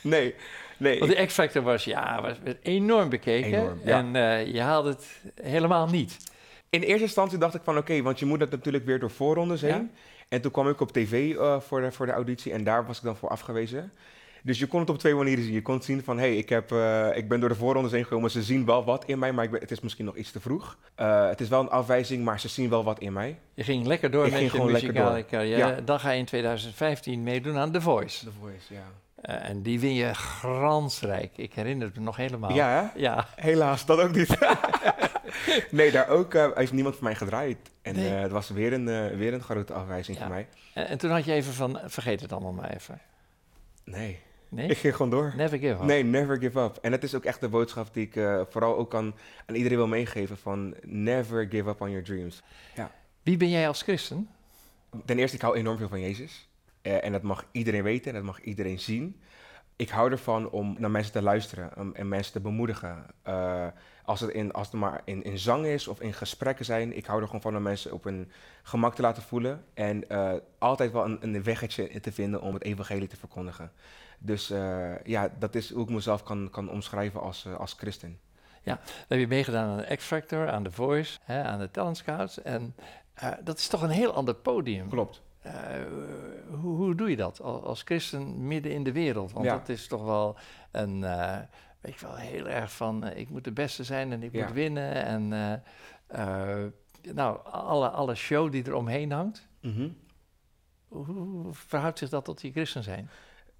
nee, 0.02 0.36
nee. 0.78 1.00
Want 1.00 1.12
de 1.12 1.26
X-Factor 1.26 1.62
was, 1.62 1.84
ja, 1.84 2.22
was 2.22 2.38
enorm 2.62 3.10
bekeken. 3.10 3.60
Enorm, 3.60 3.80
ja. 3.84 3.98
En 3.98 4.16
eh, 4.16 4.54
je 4.54 4.62
haalde 4.62 4.90
het 4.90 5.08
helemaal 5.42 5.88
niet. 5.88 6.18
In 6.70 6.82
eerste 6.82 7.04
instantie 7.04 7.38
dacht 7.38 7.56
ik 7.56 7.62
van 7.64 7.78
oké, 7.78 8.02
want 8.02 8.20
je 8.20 8.26
moet 8.26 8.40
dat 8.40 8.52
natuurlijk 8.52 8.86
weer 8.86 9.00
door 9.00 9.12
voorrondes 9.12 9.62
heen. 9.62 9.72
Ja. 9.72 9.90
En 10.30 10.42
toen 10.42 10.52
kwam 10.52 10.70
ik 10.70 10.80
op 10.80 10.92
tv 10.92 11.36
eh, 11.36 11.60
voor, 11.60 11.82
de, 11.82 11.92
voor 11.92 12.06
de 12.06 12.12
auditie 12.12 12.52
en 12.52 12.64
daar 12.64 12.86
was 12.86 12.98
ik 12.98 13.04
dan 13.04 13.18
voor 13.18 13.30
afgewezen. 13.30 13.92
Dus 14.44 14.60
je 14.60 14.68
kon 14.68 14.80
het 14.80 14.90
op 14.90 14.98
twee 14.98 15.16
manieren 15.16 15.44
zien. 15.44 15.54
Je 15.54 15.62
kon 15.62 15.82
zien 15.82 16.04
van, 16.04 16.18
hé, 16.18 16.28
hey, 16.28 16.38
ik, 16.38 16.50
heb, 16.50 16.72
eh, 16.72 17.08
ik 17.18 17.28
ben 17.30 17.40
door 17.40 17.50
de 17.50 17.56
voorrondes 17.56 17.92
heen 17.92 18.04
gekomen. 18.04 18.32
Ze 18.32 18.44
zien 18.44 18.66
wel 18.66 18.84
wat 18.84 19.06
in 19.06 19.20
mij, 19.20 19.32
maar 19.32 19.44
ik 19.44 19.52
ben, 19.52 19.60
het 19.60 19.72
is 19.72 19.80
misschien 19.80 20.06
nog 20.06 20.16
iets 20.16 20.32
te 20.32 20.40
vroeg. 20.40 20.78
Eh, 20.96 21.28
het 21.28 21.42
is 21.42 21.48
wel 21.50 21.60
een 21.60 21.70
afwijzing, 21.70 22.24
maar 22.24 22.40
ze 22.40 22.48
zien 22.48 22.70
wel 22.70 22.84
wat 22.84 23.00
in 23.00 23.14
mij. 23.14 23.40
Je 23.54 23.64
ging 23.64 23.86
lekker 23.86 24.12
door 24.12 24.26
Ik 24.26 24.32
met 24.32 24.40
ging 24.40 24.52
je 24.52 24.58
gewoon 24.58 24.72
lekker 24.72 24.94
muzikale 24.94 25.26
carrière. 25.26 25.58
Ja. 25.76 25.82
Dan 25.82 26.00
ga 26.00 26.12
je 26.12 26.20
in 26.20 26.26
2015 26.26 27.24
meedoen 27.24 27.58
aan 27.58 27.72
The 27.72 27.82
Voice. 27.82 28.26
The 28.26 28.32
Voice, 28.40 28.74
ja. 28.74 28.84
Eh, 29.22 29.50
en 29.50 29.62
die 29.62 29.80
win 29.80 29.94
je 29.94 30.14
glansrijk. 30.14 31.32
Ik 31.38 31.54
herinner 31.54 31.88
het 31.88 31.96
me 31.96 32.02
nog 32.04 32.16
helemaal. 32.16 32.54
Ja, 32.54 32.70
hè? 32.94 33.00
Ja. 33.00 33.28
Helaas, 33.36 33.86
dat 33.86 34.00
ook 34.00 34.12
niet. 34.16 34.38
nee, 35.72 35.92
daar 35.92 36.08
ook 36.10 36.34
heeft 36.56 36.74
niemand 36.74 36.96
voor 36.96 37.04
mij 37.04 37.16
gedraaid. 37.16 37.58
En 37.82 37.96
Nee. 37.96 38.10
het 38.10 38.32
was 38.32 38.50
weer 38.50 38.74
een, 38.74 39.18
weer 39.18 39.34
een 39.34 39.42
grote 39.44 39.74
afwijzing 39.74 40.18
Ja. 40.18 40.24
voor 40.24 40.34
mij. 40.34 40.48
En, 40.74 40.88
en 40.88 40.98
toen 40.98 41.12
had 41.12 41.26
je 41.26 41.34
even 41.34 41.54
van, 41.54 41.80
vergeet 41.86 42.22
het 42.22 42.32
allemaal 42.32 42.52
maar 42.54 42.70
even. 42.74 43.02
Nee, 43.84 44.20
Nee? 44.52 44.68
ik 44.70 44.78
ging 44.78 44.96
gewoon 44.96 45.12
door. 45.12 45.34
Never 45.36 45.58
give 45.58 45.74
up. 45.74 45.82
Nee, 45.82 46.04
never 46.04 46.38
give 46.38 46.60
up. 46.60 46.78
En 46.82 46.92
dat 46.92 47.04
is 47.04 47.16
ook 47.16 47.24
echt 47.24 47.40
de 47.40 47.50
boodschap 47.50 47.94
die 47.94 48.06
ik 48.06 48.16
eh, 48.16 48.42
vooral 48.50 48.78
ook 48.78 48.96
aan, 48.96 49.14
aan 49.46 49.56
iedereen 49.56 49.78
wil 49.78 49.88
meegeven 49.88 50.38
van 50.38 50.76
never 50.86 51.48
give 51.50 51.70
up 51.70 51.82
on 51.82 51.90
your 51.90 52.06
dreams. 52.06 52.44
Wie 53.24 53.38
ben 53.38 53.50
jij 53.50 53.68
als 53.68 53.82
christen? 53.82 54.30
Ten 55.06 55.20
eerste, 55.20 55.36
ik 55.36 55.42
hou 55.42 55.56
enorm 55.56 55.78
veel 55.78 55.88
van 55.88 56.02
Jezus. 56.02 56.50
Eh, 56.82 57.04
en 57.04 57.12
dat 57.12 57.22
mag 57.22 57.46
iedereen 57.52 57.84
weten 57.84 58.08
en 58.08 58.16
dat 58.16 58.24
mag 58.24 58.42
iedereen 58.42 58.80
zien. 58.80 59.22
Ik 59.76 59.90
hou 59.90 60.12
ervan 60.12 60.50
om 60.50 60.76
naar 60.80 60.92
mensen 60.92 61.14
te 61.14 61.22
luisteren 61.22 61.94
en 61.94 62.08
mensen 62.08 62.34
te 62.34 62.40
bemoedigen. 62.40 63.06
Eh, 63.24 63.68
als, 64.04 64.20
het 64.20 64.30
in, 64.30 64.52
als 64.52 64.68
het 64.68 64.80
maar 64.80 65.02
in, 65.06 65.24
in 65.24 65.40
zang 65.40 65.66
is 65.66 65.88
of 65.88 66.02
in 66.02 66.14
gesprekken 66.14 66.66
zijn, 66.66 66.98
ik 66.98 67.06
hou 67.06 67.20
er 67.20 67.26
gewoon 67.26 67.42
van 67.42 67.56
om 67.56 67.62
mensen 67.62 67.92
op 67.94 68.04
hun 68.04 68.32
gemak 68.64 68.96
te 68.96 69.02
laten 69.02 69.24
voelen. 69.24 69.64
En 69.74 70.08
altijd 70.58 70.92
wel 70.92 71.06
een, 71.06 71.18
een 71.22 71.44
weggetje 71.44 72.00
te 72.00 72.12
vinden 72.12 72.42
om 72.42 72.54
het 72.54 72.64
evangelie 72.64 73.08
te 73.08 73.18
verkondigen. 73.18 73.72
Dus 74.24 74.50
eh, 74.50 75.04
ja, 75.04 75.30
dat 75.40 75.56
is 75.56 75.72
hoe 75.74 75.84
ik 75.84 75.90
mezelf 75.90 76.24
kan, 76.24 76.50
kan 76.52 76.70
omschrijven 76.70 77.22
als, 77.22 77.46
eh, 77.46 77.56
als 77.60 77.74
christen. 77.74 78.20
Dan 78.64 78.78
heb 79.08 79.20
je 79.20 79.28
meegedaan 79.28 79.70
aan 79.70 79.78
de 79.88 79.96
X-Factor, 79.96 80.50
aan 80.50 80.64
The 80.64 80.72
Voice, 80.72 81.20
hè, 81.24 81.44
aan 81.44 81.60
de 81.60 81.72
Talent 81.72 81.98
Scouts. 81.98 82.42
En 82.42 82.76
eh, 83.14 83.32
dat 83.44 83.58
is 83.58 83.68
toch 83.68 83.82
een 83.82 83.90
heel 83.90 84.14
ander 84.14 84.36
podium. 84.36 84.90
Klopt. 84.90 85.22
Hoe, 86.50 86.76
hoe 86.76 86.96
doe 86.96 87.10
je 87.10 87.16
dat 87.16 87.42
als, 87.42 87.64
als 87.64 87.82
christen 87.82 88.48
midden 88.48 88.72
in 88.72 88.84
de 88.84 88.92
wereld? 88.92 89.32
Want 89.32 89.46
Ja. 89.46 89.58
dat 89.58 89.70
is 89.70 89.88
toch 89.88 90.04
wel 90.04 90.38
een, 90.72 91.00
weet 91.82 92.00
je 92.00 92.06
wel, 92.06 92.16
heel 92.16 92.48
erg 92.48 92.72
van 92.72 93.08
ik 93.08 93.30
moet 93.30 93.44
de 93.44 93.52
beste 93.52 93.84
zijn 93.84 94.12
en 94.12 94.24
ik 94.24 94.32
Ja. 94.34 94.44
moet 94.46 94.54
winnen. 94.54 94.94
En 94.94 95.28
nou, 97.14 97.40
alle, 97.52 97.90
alle 97.90 98.16
show 98.16 98.52
die 98.52 98.64
er 98.64 98.74
omheen 98.76 99.12
hangt. 99.12 99.48
Mhm. 99.62 99.90
Hoe, 100.88 101.06
hoe 101.06 101.54
verhoudt 101.54 101.98
zich 102.00 102.10
dat 102.10 102.26
tot 102.26 102.42
je 102.42 102.52
christen 102.52 102.84
zijn? 102.84 103.10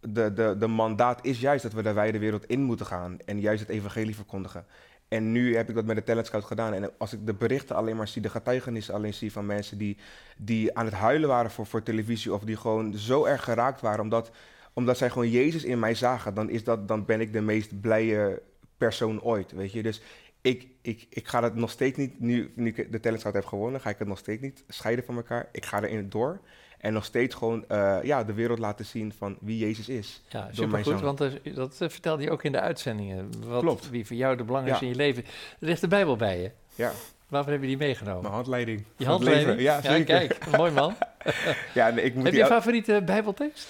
De, 0.02 0.34
de, 0.34 0.56
de 0.60 0.68
mandaat 0.68 1.26
is 1.26 1.40
juist 1.40 1.64
dat 1.64 1.74
we 1.74 1.82
de 1.82 1.94
wijde 1.94 2.20
wereld 2.20 2.46
in 2.46 2.62
moeten 2.62 2.86
gaan 2.86 3.18
en 3.26 3.40
juist 3.40 3.60
het 3.60 3.70
evangelie 3.70 4.16
verkondigen. 4.16 4.66
En 5.08 5.32
nu 5.32 5.56
heb 5.56 5.70
ik 5.70 5.76
dat 5.76 5.86
met 5.86 5.96
de 5.96 6.04
Talent 6.04 6.26
Scout 6.26 6.44
gedaan. 6.44 6.74
En 6.74 6.92
als 6.98 7.14
ik 7.14 7.26
de 7.26 7.34
berichten 7.34 7.76
alleen 7.76 7.96
maar 7.96 8.08
zie, 8.08 8.22
de 8.22 8.30
getuigenissen 8.30 8.94
alleen 8.94 9.14
zie 9.14 9.32
van 9.32 9.46
mensen 9.46 9.78
die, 9.78 9.98
die 10.38 10.78
aan 10.78 10.86
het 10.86 10.94
huilen 10.94 11.30
waren 11.30 11.52
voor, 11.52 11.66
voor 11.66 11.84
televisie. 11.84 12.34
Of 12.34 12.44
die 12.44 12.58
gewoon 12.58 12.94
zo 12.98 13.26
erg 13.26 13.44
geraakt 13.44 13.82
waren 13.82 14.00
omdat, 14.00 14.32
omdat 14.74 14.98
zij 14.98 15.10
gewoon 15.10 15.30
Jezus 15.30 15.64
in 15.64 15.80
mij 15.80 15.96
zagen. 15.96 16.34
Dan, 16.34 16.50
is 16.50 16.64
dat, 16.64 16.88
dan 16.88 17.06
ben 17.06 17.22
ik 17.22 17.34
de 17.34 17.42
meest 17.42 17.82
blije 17.82 18.42
persoon 18.78 19.22
ooit, 19.22 19.52
weet 19.52 19.72
je. 19.72 19.84
Dus 19.84 20.02
ik, 20.42 20.68
ik, 20.82 21.08
ik 21.10 21.28
ga 21.28 21.44
het 21.44 21.56
nog 21.56 21.70
steeds 21.70 21.98
niet, 21.98 22.20
nu, 22.20 22.52
nu 22.56 22.68
ik 22.68 22.92
de 22.92 23.00
Talent 23.00 23.20
Scout 23.20 23.36
heb 23.36 23.46
gewonnen, 23.46 23.82
ga 23.82 23.90
ik 23.90 24.00
het 24.00 24.08
nog 24.08 24.18
steeds 24.18 24.42
niet 24.42 24.64
scheiden 24.68 25.06
van 25.06 25.16
elkaar. 25.16 25.50
Ik 25.52 25.66
ga 25.66 25.84
erin 25.84 26.10
door. 26.10 26.40
En 26.82 26.94
nog 26.94 27.06
steeds 27.06 27.36
gewoon 27.36 27.66
eh, 27.68 27.98
ja, 28.04 28.24
de 28.24 28.34
wereld 28.34 28.60
laten 28.60 28.86
zien 28.86 29.14
van 29.18 29.38
wie 29.42 29.58
Jezus 29.58 29.90
is. 29.90 30.22
Ja, 30.30 30.48
supergoed, 30.52 31.02
want 31.02 31.22
eh, 31.22 31.30
dat 31.56 31.82
eh, 31.82 31.90
vertelde 31.90 32.24
je 32.24 32.32
ook 32.32 32.44
in 32.44 32.52
de 32.52 32.60
uitzendingen. 32.60 33.30
Wat, 33.48 33.62
Klopt. 33.62 33.90
Wie 33.90 34.06
voor 34.06 34.16
jou 34.16 34.36
de 34.36 34.44
belangrijkste 34.44 34.86
Ja. 34.86 34.92
in 34.92 34.98
je 34.98 35.04
leven. 35.04 35.24
Er 35.60 35.68
ligt 35.68 35.82
de 35.82 35.88
Bijbel 35.88 36.16
bij 36.16 36.42
je. 36.42 36.52
Ja, 36.76 36.92
Waarvoor 37.28 37.52
heb 37.52 37.62
je 37.62 37.68
die 37.68 37.78
meegenomen? 37.78 38.22
mijn 38.22 38.34
handleiding. 38.34 38.84
Je 38.98 39.06
handleiding? 39.06 39.48
leven. 39.48 39.64
Ja, 39.64 39.82
zeker. 39.82 40.04
kijk, 40.28 40.58
mooi 40.58 40.72
man. 40.72 40.94
Ja, 41.74 41.90
nee, 41.90 42.04
ik 42.06 42.16
moet 42.16 42.24
heb 42.24 42.34
je 42.34 42.46
favoriete 42.46 43.02
Bijbeltekst? 43.06 43.68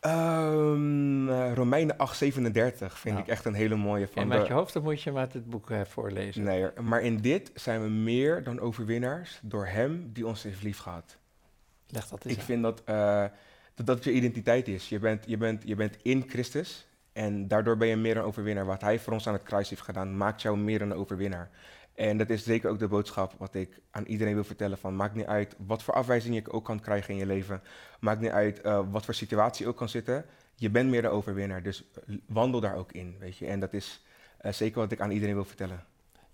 Ehm, 0.00 1.28
eh, 1.28 1.52
Romeinen 1.54 1.96
8:37 1.98 2.98
vind 2.98 3.14
Nou. 3.14 3.18
ik 3.18 3.26
echt 3.26 3.44
een 3.44 3.54
hele 3.54 3.76
mooie 3.76 4.08
van 4.12 4.22
En 4.22 4.28
de- 4.28 4.34
uit 4.34 4.46
je 4.46 4.52
hoofd, 4.52 4.72
dan 4.72 4.82
moet 4.82 5.02
je 5.02 5.12
maar 5.12 5.28
het 5.32 5.50
boek 5.50 5.70
eh, 5.70 5.80
voorlezen. 5.88 6.42
Nee, 6.42 6.64
maar 6.80 7.00
in 7.02 7.16
dit 7.20 7.50
zijn 7.54 7.82
we 7.82 7.88
meer 7.88 8.42
dan 8.44 8.60
overwinnaars 8.60 9.38
door 9.42 9.66
Hem 9.66 10.10
die 10.12 10.26
ons 10.26 10.42
heeft 10.42 10.62
liefgehad. 10.62 11.16
Leg 11.88 12.08
dat 12.08 12.24
eens 12.24 12.32
Ik 12.32 12.38
uit. 12.38 12.46
vind 12.46 12.62
dat, 12.62 12.82
eh, 12.84 13.24
dat 13.74 13.86
dat 13.86 14.04
je 14.04 14.12
identiteit 14.12 14.68
is. 14.68 14.88
Je 14.88 14.98
bent, 14.98 15.24
je, 15.26 15.36
bent, 15.36 15.62
je 15.66 15.74
bent 15.74 15.96
in 16.02 16.24
Christus 16.28 16.86
en 17.12 17.48
daardoor 17.48 17.76
ben 17.76 17.88
je 17.88 17.96
meer 17.96 18.14
dan 18.14 18.24
overwinnaar. 18.24 18.66
Wat 18.66 18.80
Hij 18.80 18.98
voor 18.98 19.12
ons 19.12 19.26
aan 19.26 19.32
het 19.32 19.42
kruis 19.42 19.68
heeft 19.70 19.82
gedaan, 19.82 20.16
maakt 20.16 20.42
jou 20.42 20.58
meer 20.58 20.78
dan 20.78 20.90
een 20.90 20.96
overwinnaar. 20.96 21.50
En 21.94 22.16
dat 22.18 22.30
is 22.30 22.44
zeker 22.44 22.70
ook 22.70 22.78
de 22.78 22.88
boodschap 22.88 23.34
wat 23.38 23.54
ik 23.54 23.80
aan 23.90 24.04
iedereen 24.04 24.34
wil 24.34 24.44
vertellen. 24.44 24.78
Van, 24.78 24.96
maakt 24.96 25.14
niet 25.14 25.26
uit 25.26 25.54
wat 25.66 25.82
voor 25.82 25.94
afwijzing 25.94 26.34
je 26.34 26.52
ook 26.52 26.64
kan 26.64 26.80
krijgen 26.80 27.12
in 27.14 27.20
je 27.20 27.26
leven. 27.26 27.62
Maakt 28.00 28.20
niet 28.20 28.30
uit 28.30 28.60
eh, 28.60 28.80
wat 28.90 29.04
voor 29.04 29.14
situatie 29.14 29.66
ook 29.66 29.76
kan 29.76 29.88
zitten. 29.88 30.24
Je 30.54 30.70
bent 30.70 30.90
meer 30.90 31.02
dan 31.02 31.10
overwinnaar, 31.10 31.62
dus 31.62 31.84
eh, 32.06 32.16
wandel 32.26 32.60
daar 32.60 32.76
ook 32.76 32.92
in. 32.92 33.16
Weet 33.18 33.36
je? 33.36 33.46
En 33.46 33.60
dat 33.60 33.72
is 33.72 34.04
zeker 34.50 34.80
wat 34.80 34.92
ik 34.92 35.00
aan 35.00 35.10
iedereen 35.10 35.34
wil 35.34 35.44
vertellen. 35.44 35.84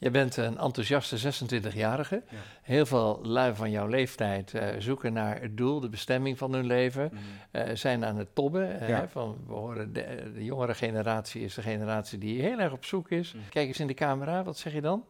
Je 0.02 0.10
bent 0.10 0.36
een 0.36 0.58
enthousiaste 0.58 1.32
26-jarige. 1.32 2.22
Ja. 2.30 2.36
Heel 2.62 2.86
veel 2.86 3.20
lui 3.22 3.54
van 3.54 3.70
jouw 3.70 3.86
leeftijd 3.86 4.54
eh, 4.54 4.68
zoeken 4.78 5.12
naar 5.12 5.40
het 5.40 5.56
doel, 5.56 5.80
de 5.80 5.88
bestemming 5.88 6.38
van 6.38 6.52
hun 6.52 6.66
leven. 6.66 7.12
eh, 7.50 7.74
zijn 7.74 8.04
aan 8.04 8.16
het 8.16 8.34
tobben. 8.34 8.80
eh, 8.80 8.88
Ja. 8.88 8.96
hè, 9.00 9.08
van, 9.08 9.38
we 9.46 9.52
horen 9.52 9.92
de, 9.92 10.30
de 10.34 10.44
jongere 10.44 10.74
generatie 10.74 11.42
is 11.42 11.54
de 11.54 11.62
generatie 11.62 12.18
die 12.18 12.40
heel 12.42 12.58
erg 12.58 12.72
op 12.72 12.84
zoek 12.84 13.10
is. 13.10 13.32
Mhm. 13.32 13.42
Kijk 13.48 13.66
eens 13.68 13.80
in 13.80 13.86
de 13.86 13.94
camera, 13.94 14.42
wat 14.44 14.58
zeg 14.58 14.72
je 14.72 14.80
dan? 14.80 15.04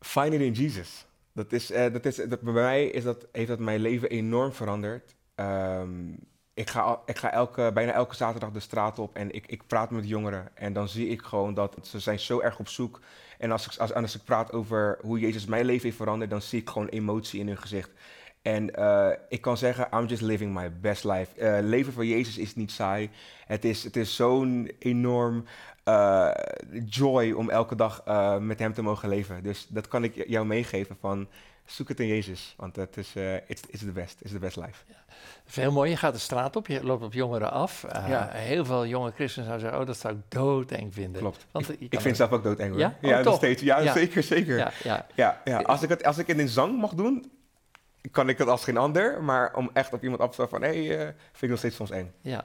Find 0.00 0.32
it 0.32 0.40
in 0.40 0.52
Jesus. 0.52 1.06
Dat 1.32 1.52
is, 1.52 1.70
eh, 1.70 1.92
dat 1.92 2.04
is, 2.04 2.16
dat, 2.16 2.40
bij 2.40 2.52
mij 2.52 2.84
is 2.86 3.04
dat, 3.04 3.26
heeft 3.32 3.48
dat 3.48 3.58
mijn 3.58 3.80
leven 3.80 4.08
enorm 4.10 4.52
veranderd. 4.52 5.14
Ehm, 5.34 6.10
ik 6.58 6.70
ga, 6.70 7.00
ik 7.06 7.18
ga 7.18 7.32
elke, 7.32 7.70
bijna 7.74 7.92
elke 7.92 8.14
zaterdag 8.14 8.50
de 8.50 8.60
straat 8.60 8.98
op 8.98 9.16
en 9.16 9.34
ik, 9.34 9.46
ik 9.46 9.66
praat 9.66 9.90
met 9.90 10.08
jongeren. 10.08 10.48
En 10.54 10.72
dan 10.72 10.88
zie 10.88 11.08
ik 11.08 11.22
gewoon 11.22 11.54
dat 11.54 11.76
ze 11.82 11.98
zijn 11.98 12.18
zo 12.18 12.40
erg 12.40 12.58
op 12.58 12.68
zoek. 12.68 13.00
En 13.38 13.50
als 13.50 13.66
ik, 13.66 13.76
als, 13.76 13.94
als 13.94 14.14
ik 14.14 14.24
praat 14.24 14.52
over 14.52 14.98
hoe 15.02 15.18
Jezus 15.18 15.46
mijn 15.46 15.64
leven 15.64 15.84
heeft 15.84 15.96
veranderd, 15.96 16.30
dan 16.30 16.42
zie 16.42 16.60
ik 16.60 16.68
gewoon 16.68 16.88
emotie 16.88 17.40
in 17.40 17.46
hun 17.46 17.58
gezicht. 17.58 17.90
En 18.42 18.74
eh, 18.74 19.10
ik 19.28 19.40
kan 19.40 19.56
zeggen, 19.56 19.88
I'm 19.92 20.06
just 20.06 20.22
living 20.22 20.54
my 20.54 20.72
best 20.80 21.04
life. 21.04 21.40
Eh, 21.40 21.62
leven 21.62 21.92
voor 21.92 22.06
Jezus 22.06 22.38
is 22.38 22.54
niet 22.54 22.70
saai. 22.70 23.10
Het 23.46 23.64
is, 23.64 23.84
het 23.84 23.96
is 23.96 24.16
zo'n 24.16 24.70
enorm 24.78 25.44
eh, 25.84 26.30
joy 26.84 27.32
om 27.32 27.50
elke 27.50 27.74
dag 27.74 28.04
met 28.40 28.58
hem 28.58 28.72
te 28.72 28.82
mogen 28.82 29.08
leven. 29.08 29.42
Dus 29.42 29.66
dat 29.68 29.88
kan 29.88 30.04
ik 30.04 30.28
jou 30.28 30.46
meegeven 30.46 30.96
van 31.00 31.28
zoek 31.72 31.88
het 31.88 32.00
in 32.00 32.06
Jezus. 32.06 32.54
Want 32.56 32.76
het 32.76 32.96
is, 32.96 33.12
eh 33.16 33.34
it's, 33.34 33.62
it's 33.70 33.82
the 33.82 33.92
best. 33.92 34.20
It's 34.20 34.32
the 34.32 34.38
best 34.38 34.56
life. 34.56 34.84
Dat 34.86 35.56
is 35.56 35.56
heel 35.56 35.72
mooi. 35.72 35.90
Je 35.90 35.96
gaat 35.96 36.12
de 36.12 36.18
straat 36.18 36.56
op, 36.56 36.66
je 36.66 36.84
loopt 36.84 37.02
op 37.04 37.12
jongeren 37.12 37.50
af. 37.50 37.84
Eh, 37.84 38.08
Ja. 38.08 38.28
Heel 38.32 38.64
veel 38.64 38.86
jonge 38.86 39.10
christenen 39.14 39.48
zouden 39.48 39.60
zeggen, 39.60 39.80
oh, 39.80 39.86
dat 39.86 39.96
zou 39.98 40.14
ik 40.14 40.20
doodeng 40.28 40.94
vinden. 40.94 41.20
Klopt. 41.20 41.46
Want 41.50 41.80
ik 41.80 41.90
kan 41.90 42.00
vind 42.00 42.16
zelf 42.16 42.30
ook 42.30 42.42
doodeng 42.42 42.70
hoor. 42.70 42.78
Ja? 42.78 43.18
Oh, 43.18 43.24
nog 43.24 43.34
steeds. 43.36 43.62
Ja, 43.62 43.78
Ja. 43.80 43.92
zeker, 43.92 44.22
zeker. 44.22 44.56
Ja. 44.56 44.72
Ja, 44.84 45.06
ja. 45.14 45.40
Ja, 45.44 45.58
Als, 45.58 45.82
ik 45.82 45.88
het, 45.88 46.04
als 46.04 46.18
ik 46.18 46.26
het 46.26 46.38
in 46.38 46.48
zang 46.48 46.78
mag 46.80 46.90
doen, 46.94 47.30
kan 48.10 48.28
ik 48.28 48.38
het 48.38 48.48
als 48.48 48.64
geen 48.64 48.76
ander. 48.76 49.22
Maar 49.22 49.54
om 49.54 49.70
echt 49.72 49.92
op 49.92 50.02
iemand 50.02 50.20
af 50.20 50.28
te 50.28 50.34
stappen 50.34 50.58
van, 50.60 50.68
hé, 50.68 50.86
hey, 50.86 50.98
eh, 50.98 51.04
vind 51.06 51.42
ik 51.42 51.48
nog 51.48 51.58
steeds 51.58 51.76
soms 51.76 51.90
eng. 51.90 52.12
Ja. 52.20 52.44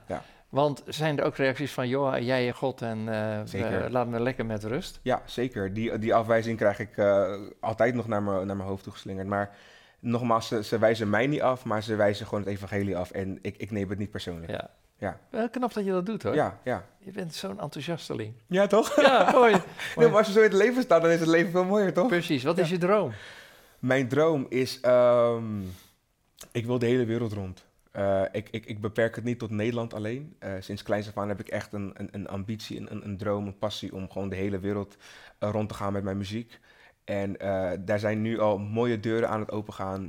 Want 0.54 0.82
zijn 0.86 1.18
er 1.18 1.24
ook 1.24 1.36
reacties 1.36 1.72
van, 1.72 1.88
joh, 1.88 2.18
jij 2.18 2.46
en 2.46 2.54
God 2.54 2.82
en 2.82 3.08
eh, 3.08 3.84
laat 3.88 4.06
me 4.06 4.20
lekker 4.20 4.46
met 4.46 4.64
rust? 4.64 5.00
Ja, 5.02 5.22
zeker. 5.24 5.74
Die, 5.74 5.98
die 5.98 6.14
afwijzing 6.14 6.58
krijg 6.58 6.78
ik 6.78 6.96
eh, 6.96 7.34
altijd 7.60 7.94
nog 7.94 8.06
naar 8.06 8.22
mijn 8.22 8.46
naar 8.46 8.56
mijn 8.56 8.68
hoofd 8.68 8.82
toegeslingerd. 8.82 9.26
Maar 9.26 9.56
nogmaals, 10.00 10.48
ze, 10.48 10.64
ze 10.64 10.78
wijzen 10.78 11.10
mij 11.10 11.26
niet 11.26 11.40
af, 11.40 11.64
maar 11.64 11.82
ze 11.82 11.96
wijzen 11.96 12.26
gewoon 12.26 12.40
het 12.44 12.52
evangelie 12.52 12.96
af. 12.96 13.10
En 13.10 13.38
ik, 13.42 13.56
ik 13.56 13.70
neem 13.70 13.88
het 13.88 13.98
niet 13.98 14.10
persoonlijk. 14.10 14.50
Ja. 14.50 14.70
Ja. 14.98 15.18
Wel 15.30 15.48
knap 15.50 15.72
dat 15.74 15.84
je 15.84 15.90
dat 15.90 16.06
doet 16.06 16.22
hoor. 16.22 16.34
Ja, 16.34 16.58
ja. 16.64 16.84
Je 16.98 17.10
bent 17.10 17.34
zo'n 17.34 17.60
enthousiasteling. 17.60 18.34
Ja, 18.46 18.66
toch? 18.66 19.00
Ja, 19.00 19.30
mooi. 19.32 19.52
Nee, 19.96 20.08
maar 20.08 20.16
als 20.16 20.26
je 20.26 20.32
zo 20.32 20.38
in 20.38 20.44
het 20.44 20.52
leven 20.52 20.82
staat, 20.82 21.02
dan 21.02 21.10
is 21.10 21.20
het 21.20 21.28
leven 21.28 21.50
veel 21.50 21.64
mooier, 21.64 21.92
toch? 21.92 22.08
Precies. 22.08 22.42
Wat 22.42 22.58
is 22.58 22.70
je 22.70 22.78
droom? 22.78 23.12
Mijn 23.78 24.08
droom 24.08 24.46
is, 24.48 24.80
ehm, 24.80 25.60
ik 26.52 26.66
wil 26.66 26.78
de 26.78 26.86
hele 26.86 27.04
wereld 27.04 27.32
rond. 27.32 27.64
Eh, 27.94 28.22
ik, 28.32 28.48
ik, 28.50 28.66
ik 28.66 28.80
beperk 28.80 29.14
het 29.14 29.24
niet 29.24 29.38
tot 29.38 29.50
Nederland 29.50 29.94
alleen. 29.94 30.36
Eh, 30.38 30.52
sinds 30.60 30.82
kleins 30.82 31.08
af 31.08 31.16
aan 31.16 31.28
heb 31.28 31.40
ik 31.40 31.48
echt 31.48 31.72
een, 31.72 31.92
een, 31.94 32.08
een 32.12 32.28
ambitie, 32.28 32.78
een, 32.90 33.04
een, 33.04 33.16
droom, 33.16 33.46
een 33.46 33.58
passie 33.58 33.94
om 33.94 34.10
gewoon 34.10 34.28
de 34.28 34.36
hele 34.36 34.58
wereld 34.58 34.96
eh, 35.38 35.50
rond 35.50 35.68
te 35.68 35.74
gaan 35.74 35.92
met 35.92 36.02
mijn 36.04 36.16
muziek. 36.16 36.60
En 37.04 37.32
daar 37.84 37.98
zijn 37.98 38.22
nu 38.22 38.38
al 38.38 38.58
mooie 38.58 39.00
deuren 39.00 39.28
aan 39.28 39.40
het 39.40 39.50
opengaan. 39.50 40.08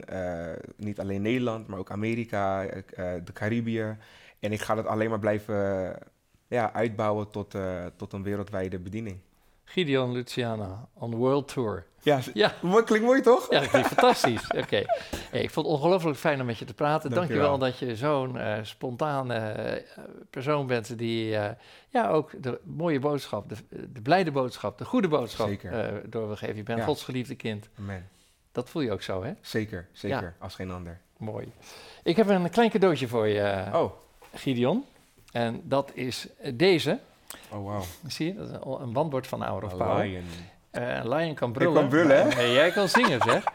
Niet 0.77 0.99
alleen 0.99 1.21
Nederland, 1.21 1.67
maar 1.67 1.79
ook 1.79 1.91
Amerika, 1.91 2.65
de 3.23 3.33
Caribië. 3.33 3.97
En 4.39 4.51
ik 4.51 4.61
ga 4.61 4.75
dat 4.75 4.85
alleen 4.85 5.09
maar 5.09 5.19
blijven 5.19 5.55
ja, 6.47 6.73
uitbouwen 6.73 7.31
tot, 7.31 7.55
tot 7.95 8.13
een 8.13 8.23
wereldwijde 8.23 8.79
bediening. 8.79 9.19
Gideon 9.65 10.11
Luciana 10.11 10.87
on 10.93 11.15
World 11.15 11.47
Tour. 11.47 11.85
Ja, 12.01 12.19
Ja. 12.33 12.53
klinkt 12.61 13.05
mooi 13.05 13.21
toch? 13.21 13.47
Ja, 13.51 13.59
dat 13.59 13.69
klinkt 13.69 13.87
fantastisch. 13.87 14.47
Oké. 14.63 14.83
Hey, 15.31 15.41
ik 15.41 15.49
vond 15.51 15.65
het 15.65 15.75
ongelooflijk 15.75 16.17
fijn 16.17 16.39
om 16.39 16.45
met 16.45 16.57
je 16.57 16.65
te 16.65 16.73
praten. 16.73 17.09
Dank 17.11 17.27
je 17.27 17.33
wel 17.33 17.57
Dankjewel. 17.57 17.87
dat 17.87 17.89
je 17.89 17.95
zo'n 18.05 18.37
eh, 18.37 18.57
spontane 18.63 19.35
eh, 19.35 19.83
persoon 20.29 20.67
bent 20.67 20.97
die 20.97 21.35
eh, 21.37 21.49
ja, 21.89 22.09
ook 22.09 22.31
de 22.43 22.59
mooie 22.63 22.99
boodschap, 22.99 23.49
de, 23.49 23.55
de 23.93 24.01
blijde 24.01 24.31
boodschap, 24.31 24.77
de 24.77 24.85
goede 24.85 25.07
boodschap 25.07 25.49
door 26.05 26.27
wil 26.27 26.35
geven. 26.35 26.55
Je 26.55 26.63
bent 26.63 26.79
Ja. 26.79 26.85
Gods 26.85 27.03
geliefde 27.03 27.35
kind. 27.35 27.69
Amen. 27.79 28.09
Dat 28.51 28.69
voel 28.69 28.81
je 28.81 28.91
ook 28.91 29.01
zo, 29.01 29.23
hè? 29.23 29.33
Zeker, 29.41 29.87
zeker. 29.91 30.35
Als 30.39 30.55
geen 30.55 30.71
ander. 30.71 30.99
Mooi. 31.17 31.51
Ik 32.03 32.15
heb 32.15 32.29
een 32.29 32.49
klein 32.49 32.69
cadeautje 32.69 33.07
voor 33.07 33.27
je, 33.27 33.63
Oh, 33.73 33.91
Gideon. 34.33 34.85
En 35.31 35.61
dat 35.63 35.91
is 35.93 36.27
deze. 36.53 36.99
Oh 37.51 37.63
wow. 37.63 37.81
Zie 38.07 38.25
je? 38.27 38.33
Dat 38.35 38.47
is 38.47 38.53
een, 38.53 38.81
een 38.81 38.93
wandbord 38.93 39.27
van 39.27 39.41
Hour 39.43 39.63
of 39.63 39.73
A 39.73 39.75
Power. 39.75 40.05
lion. 40.05 40.23
Eh, 40.71 40.95
een 40.95 41.09
lion 41.09 41.33
kan 41.33 41.51
brullen. 41.51 41.73
kan 41.73 41.87
brullen, 41.89 42.29
hè? 42.31 42.41
jij 42.41 42.71
kan 42.71 42.89
zingen, 42.89 43.21
zeg. 43.21 43.43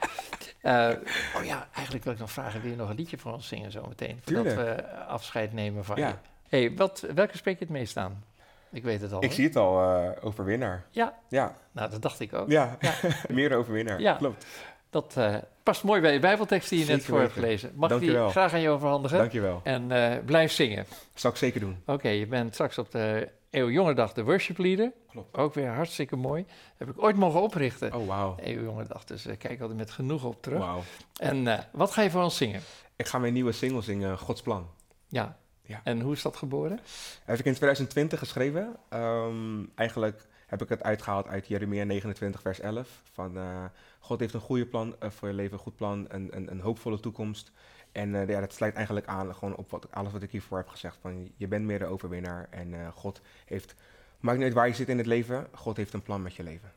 Eh, 0.60 0.88
oh 1.36 1.44
ja, 1.44 1.68
eigenlijk 1.72 2.04
wil 2.04 2.12
ik 2.12 2.18
nog 2.18 2.30
vragen, 2.30 2.60
wil 2.60 2.70
je 2.70 2.76
nog 2.76 2.88
een 2.88 2.96
liedje 2.96 3.18
voor 3.18 3.32
ons 3.32 3.48
zingen 3.48 3.70
zo 3.70 3.86
meteen? 3.88 4.20
Voordat 4.24 4.44
Tuurlijk. 4.44 4.76
we 4.76 4.94
afscheid 4.96 5.52
nemen 5.52 5.84
van 5.84 5.96
je. 5.96 6.12
Hey, 6.48 6.74
wat, 6.76 7.06
welke 7.14 7.36
spreek 7.36 7.58
je 7.58 7.64
het 7.64 7.72
meest 7.72 7.96
aan? 7.96 8.24
Ik 8.70 8.82
weet 8.82 9.00
het 9.00 9.12
al. 9.12 9.24
ik 9.24 9.32
zie 9.32 9.44
het 9.46 9.56
al, 9.56 9.82
eh, 9.82 10.10
overwinnaar. 10.20 10.84
Ja, 10.90 11.18
Ja, 11.28 11.54
nou 11.72 11.90
dat 11.90 12.02
dacht 12.02 12.20
ik 12.20 12.32
ook. 12.32 12.50
ja. 12.50 12.76
meer 13.28 13.54
overwinnaar. 13.56 14.00
Ja. 14.00 14.14
Klopt. 14.14 14.46
Dat 14.90 15.16
past 15.62 15.82
mooi 15.82 16.00
bij 16.00 16.12
je 16.12 16.18
bijbeltekst 16.18 16.68
die 16.70 16.78
je 16.78 16.84
net 16.84 17.04
voor 17.04 17.20
hebt 17.20 17.32
gelezen. 17.32 17.72
Mag 17.74 17.90
ik 17.90 18.00
die 18.00 18.28
graag 18.28 18.52
aan 18.52 18.60
je 18.60 18.68
overhandigen? 18.68 19.18
Dankjewel. 19.18 19.60
En 19.64 19.88
blijf 20.24 20.52
zingen. 20.52 20.86
Zal 21.14 21.30
ik 21.30 21.36
zeker 21.36 21.60
doen. 21.60 21.82
Oké, 21.86 22.08
je 22.08 22.26
bent 22.26 22.52
straks 22.54 22.78
op 22.78 22.90
de 22.90 23.28
Eeuwjongerdag 23.50 24.12
de 24.12 24.24
worship 24.24 24.58
leader. 24.58 24.92
Klopt. 25.08 25.36
Ook 25.36 25.54
weer 25.54 25.68
hartstikke 25.68 26.16
mooi. 26.16 26.46
Heb 26.76 26.88
ik 26.88 27.02
ooit 27.02 27.16
mogen 27.16 27.42
oprichten. 27.42 27.94
Oh, 27.94 28.06
wauw. 28.06 28.36
Eeuwjongerdag, 28.40 29.04
dus 29.04 29.26
eh, 29.26 29.38
kijk 29.38 29.60
altijd 29.60 29.78
met 29.78 29.90
genoeg 29.90 30.24
op 30.24 30.42
terug. 30.42 30.58
Wauw. 30.58 30.82
En 31.16 31.46
eh, 31.46 31.64
wat 31.72 31.90
ga 31.90 32.02
je 32.02 32.10
voor 32.10 32.22
ons 32.22 32.36
zingen? 32.36 32.60
Ik 32.96 33.06
ga 33.06 33.18
mijn 33.18 33.32
nieuwe 33.32 33.52
single 33.52 33.82
zingen, 33.82 34.18
Gods 34.18 34.42
Plan. 34.42 34.68
Ja. 35.08 35.38
Ja. 35.62 35.80
En 35.84 36.00
hoe 36.00 36.12
is 36.12 36.22
dat 36.22 36.36
geboren? 36.36 36.80
Heb 37.24 37.38
ik 37.38 37.44
in 37.44 37.54
2020 37.54 38.18
geschreven. 38.18 38.76
Ehm, 38.88 39.64
eigenlijk 39.74 40.28
heb 40.46 40.62
ik 40.62 40.68
het 40.68 40.82
uitgehaald 40.82 41.26
uit 41.26 41.46
Jeremia 41.46 41.84
29, 41.84 42.40
vers 42.40 42.60
11. 42.60 43.02
Van 43.12 43.36
eh, 43.36 43.64
God 43.98 44.20
heeft 44.20 44.34
een 44.34 44.40
goede 44.40 44.66
plan 44.66 44.96
voor 45.00 45.28
je 45.28 45.34
leven, 45.34 45.52
een 45.52 45.58
goed 45.58 45.76
plan, 45.76 46.06
een, 46.08 46.28
een, 46.36 46.50
een 46.50 46.60
hoopvolle 46.60 47.00
toekomst. 47.00 47.52
En 47.92 48.14
eh, 48.14 48.28
ja, 48.28 48.40
dat 48.40 48.52
sluit 48.52 48.74
eigenlijk 48.74 49.06
aan 49.06 49.34
gewoon 49.34 49.56
op 49.56 49.70
wat, 49.70 49.92
alles 49.92 50.12
wat 50.12 50.22
ik 50.22 50.30
hiervoor 50.30 50.58
heb 50.58 50.68
gezegd. 50.68 50.98
Van 51.00 51.32
je 51.36 51.48
bent 51.48 51.64
meer 51.64 51.78
de 51.78 51.84
overwinnaar 51.84 52.46
en 52.50 52.74
eh, 52.74 52.88
God 52.94 53.20
heeft, 53.44 53.74
maakt 54.20 54.36
niet 54.36 54.46
uit 54.46 54.54
waar 54.54 54.68
je 54.68 54.74
zit 54.74 54.88
in 54.88 54.98
het 54.98 55.06
leven, 55.06 55.48
God 55.52 55.76
heeft 55.76 55.92
een 55.92 56.02
plan 56.02 56.22
met 56.22 56.34
je 56.34 56.42
leven. 56.42 56.72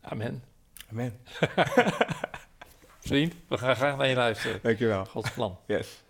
Amen. 0.00 0.42
Amen. 0.90 1.18
Vriend, 3.00 3.34
we 3.48 3.58
gaan 3.58 3.76
graag 3.76 3.96
naar 3.96 4.08
je 4.08 4.14
luisteren. 4.14 4.60
Dankjewel. 4.62 5.04
Gods 5.04 5.32
plan. 5.32 5.58
Yes. 5.66 6.02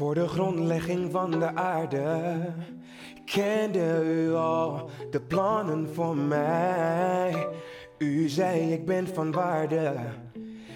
Voor 0.00 0.14
de 0.14 0.28
grondlegging 0.28 1.10
van 1.10 1.30
de 1.30 1.54
aarde 1.54 2.40
kende 3.24 4.02
u 4.04 4.32
al 4.32 4.90
de 5.10 5.20
plannen 5.20 5.88
voor 5.94 6.16
mij. 6.16 7.46
U 7.98 8.28
zei 8.28 8.72
ik 8.72 8.86
ben 8.86 9.08
van 9.08 9.32
waarde, 9.32 9.94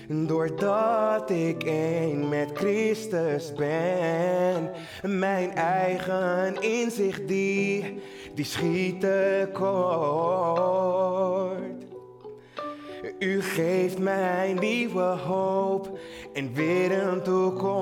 doordat 0.09 1.31
ik 1.31 1.62
één 1.62 2.28
met 2.28 2.50
Christus 2.54 3.52
ben. 3.52 4.71
Mijn 5.02 5.50
eigen 5.54 6.62
inzicht 6.62 7.28
die, 7.28 7.99
die 8.35 8.45
schiet 8.45 9.07
kort. 9.52 11.04
U 13.18 13.42
geeft 13.42 13.99
mij 13.99 14.52
nieuwe 14.61 15.02
hoop 15.02 15.99
en 16.33 16.54
weer 16.54 17.02
een 17.09 17.23
toekomst. 17.23 17.75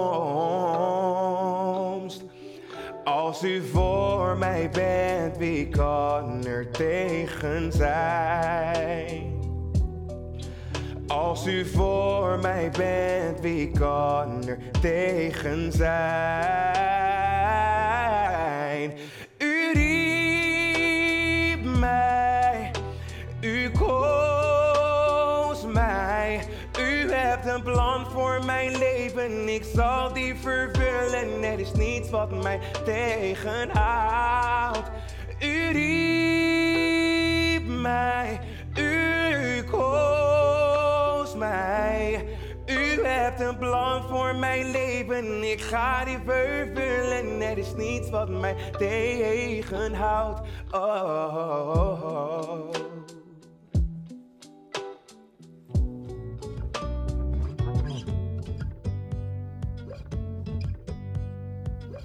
Als 3.05 3.45
u 3.45 3.63
voor 3.63 4.37
mij 4.37 4.71
bent, 4.73 5.37
wie 5.39 5.69
kan 5.69 6.47
er 6.47 6.71
tegen 6.71 7.73
zijn? 7.73 9.41
Als 11.07 11.47
u 11.47 11.65
voor 11.65 12.39
mij 12.43 12.71
bent, 12.79 13.41
wie 13.41 13.71
kan 13.71 14.49
er 14.49 14.59
tegen 14.81 15.73
zijn? 15.73 17.02
Ik 29.31 29.65
zal 29.75 30.13
die 30.13 30.35
vervullen. 30.35 31.43
Er 31.43 31.59
is 31.59 31.73
niets 31.73 32.11
wat 32.11 32.43
mij 32.43 32.61
tegenhoudt. 32.85 34.91
U 35.41 35.71
riep 35.73 37.67
mij, 37.67 38.41
u 38.75 39.63
koos 39.71 41.35
mij. 41.35 42.25
U 42.67 43.05
hebt 43.05 43.41
een 43.41 43.59
plan 43.59 44.03
voor 44.09 44.35
mijn 44.35 44.71
leven, 44.71 45.43
ik 45.43 45.61
ga 45.61 46.05
die 46.05 46.19
vervullen. 46.27 47.41
Er 47.41 47.59
is 47.59 47.75
niets 47.77 48.11
wat 48.11 48.29
mij 48.29 48.57
tegenhoudt. 48.79 50.41
Oh. 50.71 52.82